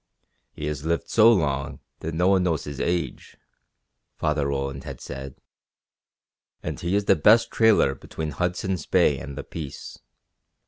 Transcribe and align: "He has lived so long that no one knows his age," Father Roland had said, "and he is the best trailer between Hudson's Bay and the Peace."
"He 0.53 0.65
has 0.65 0.83
lived 0.83 1.09
so 1.11 1.31
long 1.31 1.79
that 1.99 2.15
no 2.15 2.27
one 2.29 2.41
knows 2.41 2.63
his 2.63 2.79
age," 2.79 3.37
Father 4.17 4.47
Roland 4.47 4.83
had 4.83 4.99
said, 4.99 5.35
"and 6.63 6.79
he 6.79 6.95
is 6.95 7.05
the 7.05 7.15
best 7.15 7.51
trailer 7.51 7.93
between 7.93 8.31
Hudson's 8.31 8.87
Bay 8.87 9.19
and 9.19 9.37
the 9.37 9.43
Peace." 9.43 9.99